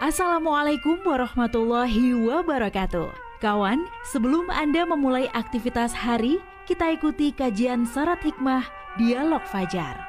[0.00, 3.12] Assalamualaikum warahmatullahi wabarakatuh.
[3.36, 8.64] Kawan, sebelum Anda memulai aktivitas hari, kita ikuti kajian syarat hikmah
[8.96, 10.08] Dialog Fajar.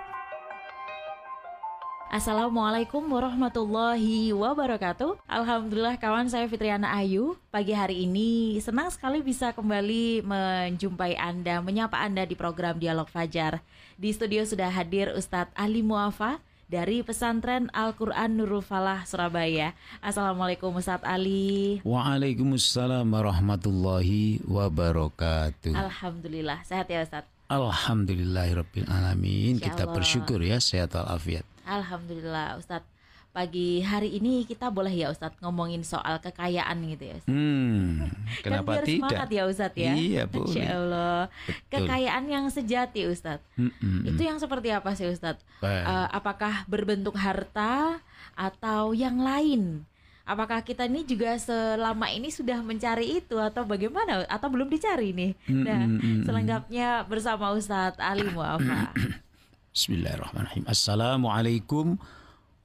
[2.07, 10.19] Assalamualaikum warahmatullahi wabarakatuh Alhamdulillah kawan saya Fitriana Ayu Pagi hari ini senang sekali bisa kembali
[10.19, 13.63] menjumpai Anda Menyapa Anda di program Dialog Fajar
[13.95, 19.75] Di studio sudah hadir Ustadz Ali Muafa dari pesantren Al-Quran Nurul Falah Surabaya.
[19.99, 21.83] Assalamualaikum Ustadz Ali.
[21.83, 25.75] Waalaikumsalam warahmatullahi wabarakatuh.
[25.75, 27.27] Alhamdulillah, sehat ya Ustadz?
[27.51, 29.59] Alhamdulillahirrahmanirrahim.
[29.59, 31.43] Kita bersyukur ya sehat walafiat.
[31.67, 32.87] Alhamdulillah Ustadz
[33.31, 37.31] pagi hari ini kita boleh ya Ustadz ngomongin soal kekayaan gitu ya Ustadz.
[37.31, 38.03] Hmm,
[38.43, 38.99] kan kenapa biar tidak?
[38.99, 39.93] semangat ya Ustadz ya.
[39.95, 40.47] Iya boleh.
[40.51, 41.21] Insya Allah.
[41.47, 41.71] Betul.
[41.71, 43.47] Kekayaan yang sejati Ustadz.
[43.55, 44.29] Hmm, hmm, Itu hmm.
[44.35, 45.39] yang seperti apa sih Ustadz?
[45.63, 45.83] Baik.
[45.87, 48.03] Eh, apakah berbentuk harta
[48.35, 49.87] atau yang lain?
[50.21, 54.27] Apakah kita ini juga selama ini sudah mencari itu atau bagaimana?
[54.27, 55.31] Atau belum dicari nih?
[55.47, 58.91] Hmm, Nah, hmm, hmm, selengkapnya bersama Ustadz Ali Muafa.
[59.75, 60.67] Bismillahirrahmanirrahim.
[60.67, 61.95] Assalamualaikum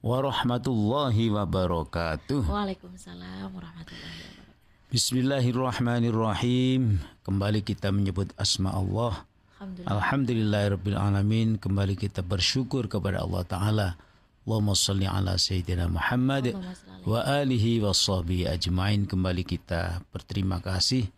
[0.06, 2.46] warahmatullahi wabarakatuh.
[2.46, 4.94] Waalaikumsalam warahmatullahi wabarakatuh.
[4.94, 7.02] Bismillahirrahmanirrahim.
[7.26, 9.26] Kembali kita menyebut asma Allah.
[9.58, 10.78] Alhamdulillah.
[10.78, 11.58] Alhamdulillahirrahmanirrahim.
[11.58, 13.98] Kembali kita bersyukur kepada Allah Ta'ala.
[14.46, 16.54] Allahumma salli ala Sayyidina Muhammad
[17.02, 19.10] wa alihi wa sahbihi ajmain.
[19.10, 21.10] Kembali kita berterima kasih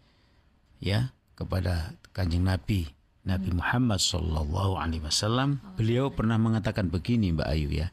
[0.80, 2.88] ya kepada kanjeng Nabi
[3.28, 5.60] Nabi Muhammad Sallallahu Alaihi Wasallam.
[5.76, 7.92] Beliau pernah mengatakan begini Mbak Ayu ya.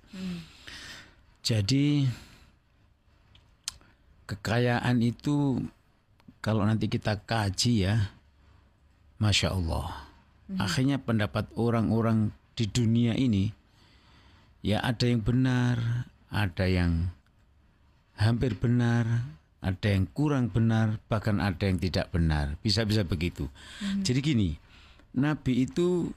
[1.46, 2.10] Jadi
[4.26, 5.62] kekayaan itu
[6.42, 8.10] kalau nanti kita kaji ya,
[9.22, 10.10] masya Allah.
[10.58, 13.54] Akhirnya pendapat orang-orang di dunia ini
[14.66, 17.14] ya ada yang benar, ada yang
[18.18, 19.30] hampir benar,
[19.62, 22.58] ada yang kurang benar, bahkan ada yang tidak benar.
[22.66, 23.46] Bisa-bisa begitu.
[24.02, 24.50] Jadi gini,
[25.14, 26.10] Nabi itu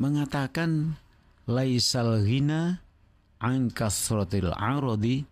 [0.00, 0.96] mengatakan
[1.44, 2.83] laisal ghina
[3.44, 5.28] an kasratil aradi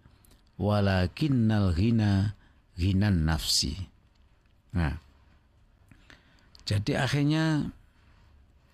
[0.60, 2.36] walakinnal ghina
[2.76, 3.88] ghinan nafsi.
[4.76, 5.00] Nah,
[6.68, 7.72] jadi akhirnya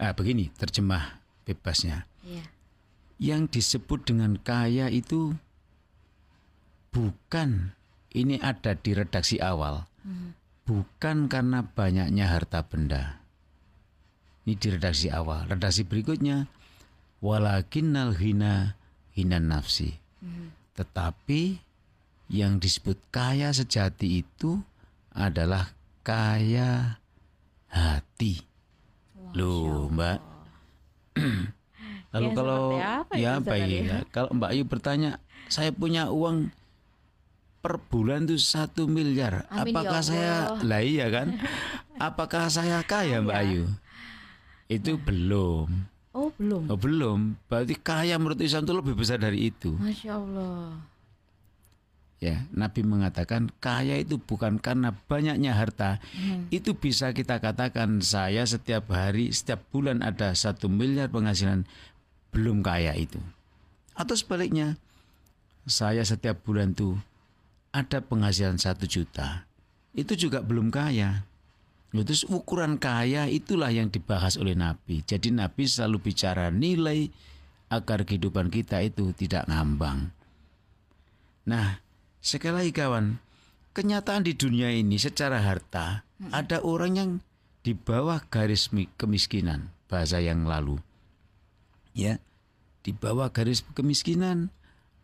[0.02, 2.06] ah begini terjemah bebasnya.
[2.26, 2.44] Iya.
[3.18, 5.34] Yang disebut dengan kaya itu
[6.94, 7.74] bukan
[8.14, 9.86] ini ada di redaksi awal.
[10.68, 13.20] Bukan karena banyaknya harta benda.
[14.44, 15.48] Ini di redaksi awal.
[15.48, 16.46] Redaksi berikutnya
[17.24, 18.78] walakinnal hina
[19.18, 19.98] hina nafsi.
[20.78, 21.58] Tetapi
[22.30, 24.62] yang disebut kaya sejati itu
[25.10, 25.74] adalah
[26.06, 27.02] kaya
[27.66, 28.38] hati.
[29.34, 30.18] Loh, Mbak.
[32.14, 33.78] Lalu Ya, kalau apa ya baik Ali?
[33.84, 33.98] ya.
[34.08, 35.10] Kalau Mbak Ayu bertanya,
[35.52, 36.48] saya punya uang
[37.60, 39.44] per bulan itu satu miliar.
[39.52, 40.64] Amin, ya Apakah saya Allah.
[40.70, 41.28] lah iya kan?
[42.08, 43.64] Apakah saya kaya Mbak Ayu?
[44.70, 45.68] Itu belum.
[46.16, 46.72] Oh belum.
[46.72, 47.36] Oh, belum.
[47.46, 49.76] Berarti kaya menurut Islam itu lebih besar dari itu.
[49.76, 50.80] Masya Allah.
[52.18, 56.02] Ya, Nabi mengatakan kaya itu bukan karena banyaknya harta.
[56.50, 61.62] Itu bisa kita katakan saya setiap hari, setiap bulan ada satu miliar penghasilan
[62.34, 63.22] belum kaya itu.
[63.94, 64.74] Atau sebaliknya,
[65.62, 66.98] saya setiap bulan tuh
[67.70, 69.46] ada penghasilan satu juta.
[69.94, 71.22] Itu juga belum kaya.
[71.88, 75.00] Nah, Terus ukuran kaya itulah yang dibahas oleh Nabi.
[75.00, 77.08] Jadi Nabi selalu bicara nilai
[77.72, 80.12] agar kehidupan kita itu tidak ngambang.
[81.48, 81.80] Nah,
[82.20, 83.16] sekali lagi kawan,
[83.72, 87.10] kenyataan di dunia ini secara harta ada orang yang
[87.64, 90.76] di bawah garis mi- kemiskinan, bahasa yang lalu.
[91.96, 92.20] Ya,
[92.84, 94.52] di bawah garis kemiskinan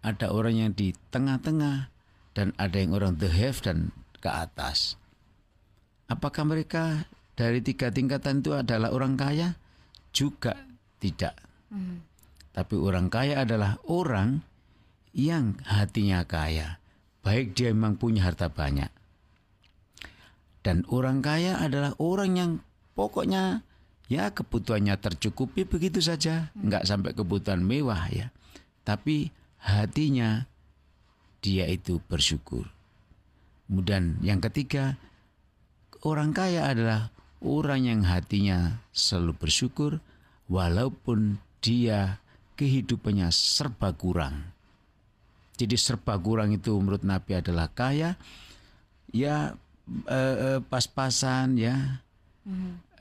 [0.04, 1.88] ada orang yang di tengah-tengah
[2.36, 5.00] dan ada yang orang the have dan ke atas.
[6.10, 9.56] Apakah mereka dari tiga tingkatan itu adalah orang kaya?
[10.14, 10.54] Juga
[11.00, 11.34] tidak.
[12.54, 14.46] Tapi orang kaya adalah orang
[15.10, 16.78] yang hatinya kaya,
[17.26, 18.90] baik dia memang punya harta banyak.
[20.62, 22.50] Dan orang kaya adalah orang yang
[22.94, 23.66] pokoknya
[24.06, 28.30] ya kebutuhannya tercukupi begitu saja, nggak sampai kebutuhan mewah ya.
[28.86, 30.46] Tapi hatinya
[31.44, 32.70] dia itu bersyukur.
[33.66, 34.96] Kemudian yang ketiga,
[36.04, 37.10] orang kaya adalah
[37.40, 39.98] orang yang hatinya selalu bersyukur
[40.46, 42.20] walaupun dia
[42.60, 44.52] kehidupannya serba kurang.
[45.56, 48.14] Jadi serba kurang itu menurut Nabi adalah kaya,
[49.10, 49.54] ya
[50.06, 52.04] eh, eh, pas-pasan ya,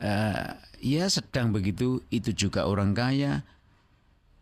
[0.04, 0.48] Eh,
[0.84, 3.44] ya sedang begitu itu juga orang kaya.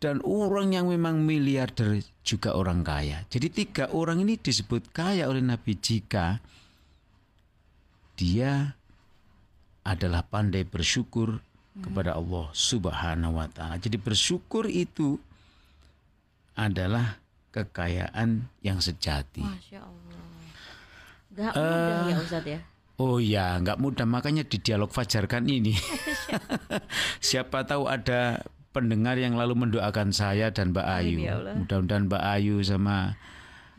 [0.02, 3.22] dan orang yang memang miliarder juga orang kaya.
[3.30, 6.42] Jadi tiga orang ini disebut kaya oleh Nabi jika
[8.14, 8.76] dia
[9.82, 11.42] adalah pandai bersyukur
[11.80, 13.80] kepada Allah Subhanahu wa taala.
[13.80, 15.16] Jadi bersyukur itu
[16.52, 17.16] adalah
[17.52, 19.40] kekayaan yang sejati.
[19.40, 20.20] Masya Allah.
[21.32, 22.60] Gak mudah ya Ustadz ya.
[23.00, 25.72] Oh ya, nggak mudah makanya di dialog fajarkan ini.
[27.24, 28.44] Siapa tahu ada
[28.76, 31.16] pendengar yang lalu mendoakan saya dan Mbak Ayu.
[31.24, 31.40] ya.
[31.56, 33.16] Mudah-mudahan Mbak Ayu sama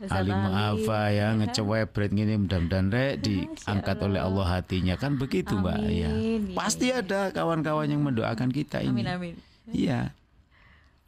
[0.02, 5.54] Ustadz Ali Ali, Mu'afa ya ngecewebret gini mudah-mudahan rek diangkat oleh Allah hatinya kan begitu
[5.54, 6.10] Mbak ya.
[6.10, 6.10] Iya,
[6.50, 9.06] Pasti ada kawan-kawan yang mendoakan kita ini.
[9.06, 9.34] Amin amin.
[9.70, 10.10] Iya.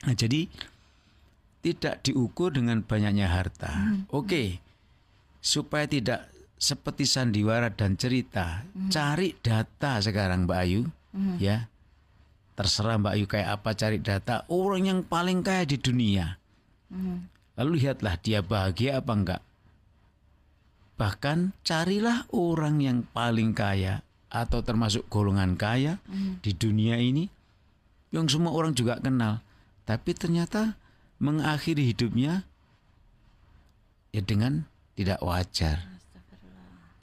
[0.07, 0.47] Nah, jadi
[1.67, 3.75] tidak diukur dengan banyaknya harta.
[3.75, 4.07] Hmm.
[4.15, 4.63] Oke.
[5.43, 10.89] Supaya tidak seperti sandiwara dan cerita, cari data sekarang Mbak Ayu,
[11.37, 11.69] ya.
[12.57, 16.41] Terserah Mbak Ayu kayak apa cari data orang yang paling kaya di dunia.
[17.57, 19.43] Lalu lihatlah dia bahagia apa enggak.
[20.97, 26.01] Bahkan carilah orang yang paling kaya atau termasuk golongan kaya
[26.41, 27.29] di dunia ini
[28.13, 29.41] yang semua orang juga kenal.
[29.85, 30.77] Tapi ternyata
[31.21, 32.45] mengakhiri hidupnya
[34.13, 35.85] ya dengan tidak wajar.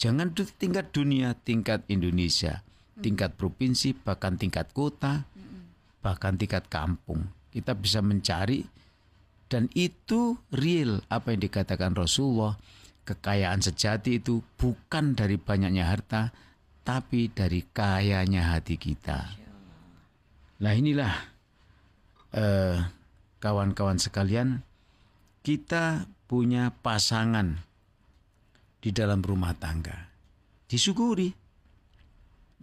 [0.01, 2.65] Jangan tingkat dunia, tingkat Indonesia,
[2.99, 5.23] tingkat provinsi, bahkan tingkat kota,
[6.03, 7.29] bahkan tingkat kampung.
[7.53, 8.65] Kita bisa mencari
[9.53, 12.57] dan itu real apa yang dikatakan Rasulullah.
[13.05, 16.33] Kekayaan sejati itu bukan dari banyaknya harta,
[16.81, 19.29] tapi dari kayanya hati kita.
[20.57, 21.13] Nah inilah
[22.33, 22.81] eh,
[23.37, 24.65] kawan-kawan sekalian,
[25.45, 27.61] kita punya pasangan
[28.81, 30.09] di dalam rumah tangga.
[30.65, 31.29] Disyukuri.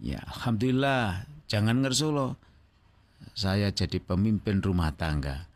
[0.01, 2.35] Ya, alhamdulillah, jangan ngersolo.
[3.31, 5.50] Saya jadi pemimpin rumah tangga.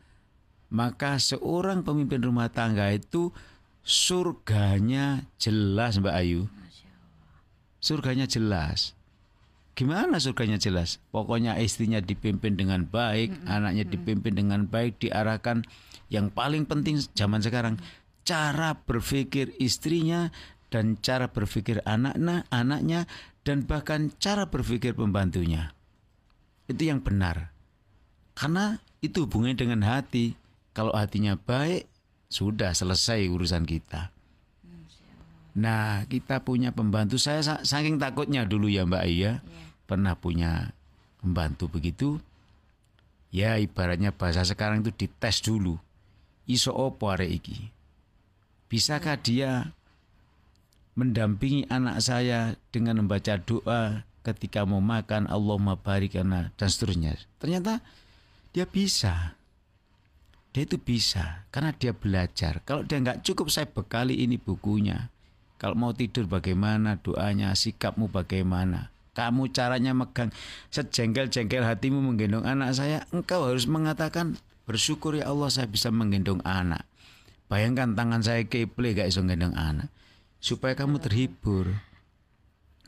[0.76, 3.32] Maka seorang pemimpin rumah tangga itu
[3.80, 6.52] surganya jelas Mbak Ayu.
[7.80, 8.92] Surganya jelas.
[9.72, 11.00] Gimana surganya jelas?
[11.12, 15.64] Pokoknya istrinya dipimpin dengan baik, anaknya dipimpin dengan baik, diarahkan.
[16.12, 17.80] Yang paling penting zaman sekarang
[18.28, 20.28] cara berpikir istrinya
[20.68, 23.08] dan cara berpikir anaknya, anaknya
[23.48, 25.72] dan bahkan cara berpikir pembantunya.
[26.68, 27.54] Itu yang benar.
[28.36, 30.36] Karena itu hubungannya dengan hati.
[30.76, 31.88] Kalau hatinya baik,
[32.28, 34.12] sudah selesai urusan kita.
[35.56, 37.16] Nah, kita punya pembantu.
[37.16, 39.40] Saya sa- saking takutnya dulu ya Mbak Iya,
[39.88, 40.76] pernah punya
[41.24, 42.20] pembantu begitu.
[43.32, 45.80] Ya ibaratnya bahasa sekarang itu dites dulu.
[46.44, 47.58] Iso opo arek iki?
[48.68, 49.72] Bisakah dia
[50.92, 57.16] mendampingi anak saya dengan membaca doa ketika mau makan Allahumma barik lana dan seterusnya.
[57.38, 57.80] Ternyata
[58.50, 59.35] dia bisa.
[60.56, 62.64] Dia itu bisa karena dia belajar.
[62.64, 65.12] Kalau dia nggak cukup saya bekali ini bukunya.
[65.60, 68.88] Kalau mau tidur bagaimana doanya, sikapmu bagaimana.
[69.12, 70.32] Kamu caranya megang
[70.72, 76.88] sejengkel-jengkel hatimu menggendong anak saya, engkau harus mengatakan bersyukur ya Allah saya bisa menggendong anak.
[77.52, 79.92] Bayangkan tangan saya keple gak iso gendong anak.
[80.40, 81.68] Supaya kamu terhibur.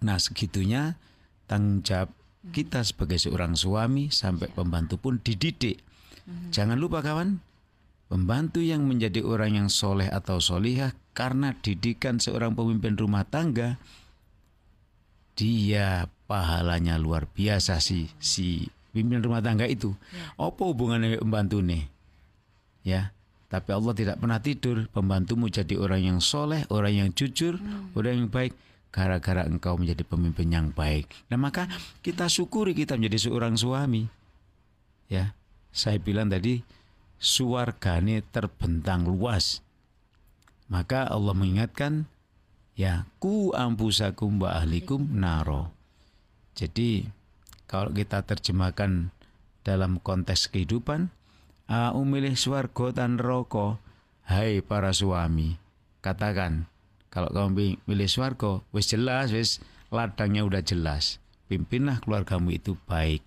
[0.00, 0.96] Nah segitunya
[1.44, 2.16] tanggung jawab
[2.48, 5.84] kita sebagai seorang suami sampai pembantu pun dididik.
[6.48, 7.40] Jangan lupa kawan,
[8.08, 13.76] pembantu yang menjadi orang yang soleh atau solihah karena didikan seorang pemimpin rumah tangga,
[15.38, 19.94] dia pahalanya luar biasa si si pemimpin rumah tangga itu.
[20.40, 21.84] Apa hubungannya dengan pembantu nih?
[22.82, 23.12] Ya,
[23.52, 24.88] tapi Allah tidak pernah tidur.
[24.92, 27.60] Pembantumu jadi orang yang soleh, orang yang jujur,
[27.96, 28.52] orang yang baik.
[28.88, 31.12] Gara-gara engkau menjadi pemimpin yang baik.
[31.28, 31.68] Nah maka
[32.00, 34.08] kita syukuri kita menjadi seorang suami.
[35.12, 35.36] Ya,
[35.72, 36.64] saya bilang tadi
[37.18, 39.62] suargane terbentang luas.
[40.70, 42.06] Maka Allah mengingatkan
[42.78, 45.74] ya ku ampusakum wa ahlikum naro.
[46.58, 47.06] Jadi
[47.68, 49.12] kalau kita terjemahkan
[49.62, 51.12] dalam konteks kehidupan,
[51.68, 53.76] umilih swargo dan roko,
[54.24, 55.60] hai para suami,
[56.00, 56.64] katakan
[57.12, 59.60] kalau kamu milih swargo, wis jelas, wis
[59.92, 61.20] ladangnya udah jelas.
[61.48, 63.24] Pimpinlah keluargamu itu baik,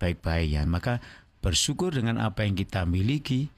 [0.00, 0.64] baik-baik ya.
[0.64, 1.04] Maka
[1.38, 3.50] bersyukur dengan apa yang kita miliki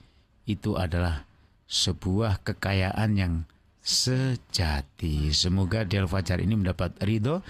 [0.45, 1.25] itu adalah
[1.71, 3.35] sebuah kekayaan yang
[3.81, 5.31] sejati.
[5.31, 7.41] Semoga di Al-Fajar ini mendapat ridho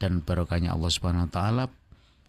[0.00, 1.64] dan barokahnya Allah Subhanahu wa taala.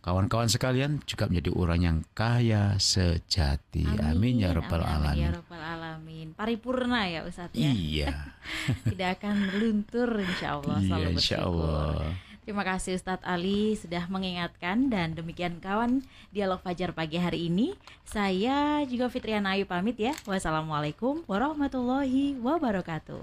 [0.08, 3.84] Kawan-kawan sekalian juga menjadi orang yang kaya sejati.
[4.00, 5.20] Amin, ya rabbal amin, alamin.
[5.20, 6.28] Ya rabbal alamin.
[6.32, 7.68] Paripurna ya Ustadz ya.
[7.68, 8.16] Iya.
[8.88, 10.80] Tidak akan luntur insya Allah.
[10.80, 11.68] Iya insya bersyukur.
[11.68, 12.27] Allah.
[12.48, 16.00] Terima kasih Ustadz Ali sudah mengingatkan dan demikian kawan
[16.32, 17.76] dialog Fajar pagi hari ini.
[18.08, 20.16] Saya juga Fitriana Ayu pamit ya.
[20.24, 23.20] Wassalamualaikum warahmatullahi wabarakatuh.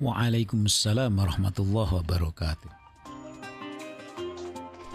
[0.00, 2.72] Waalaikumsalam warahmatullahi wabarakatuh.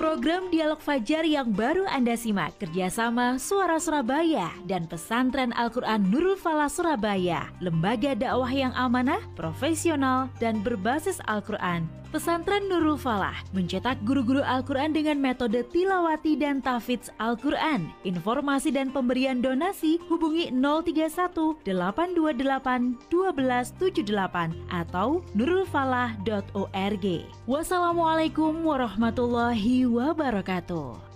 [0.02, 6.74] Program Dialog Fajar yang baru Anda simak kerjasama Suara Surabaya dan Pesantren Al-Quran Nurul Falah
[6.74, 14.92] Surabaya, lembaga dakwah yang amanah, profesional, dan berbasis Al-Quran Pesantren Nurul Falah mencetak guru-guru Al-Quran
[14.92, 17.88] dengan metode tilawati dan tafidz Al-Quran.
[18.04, 27.06] Informasi dan pemberian donasi hubungi 031 828 1278 atau nurulfalah.org.
[27.48, 31.11] Wassalamualaikum warahmatullahi wabarakatuh.